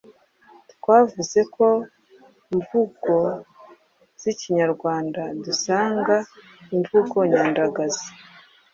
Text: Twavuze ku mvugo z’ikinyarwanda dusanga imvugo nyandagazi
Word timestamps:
Twavuze 0.73 1.39
ku 1.53 1.65
mvugo 2.55 3.13
z’ikinyarwanda 4.21 5.21
dusanga 5.45 6.15
imvugo 6.75 7.17
nyandagazi 7.31 8.07